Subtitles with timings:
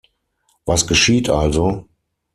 [0.65, 1.87] Was geschieht also?